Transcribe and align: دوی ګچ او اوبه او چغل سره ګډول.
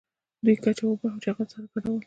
دوی 0.43 0.55
ګچ 0.63 0.77
او 0.83 0.87
اوبه 0.91 1.07
او 1.13 1.19
چغل 1.23 1.45
سره 1.53 1.65
ګډول. 1.73 1.99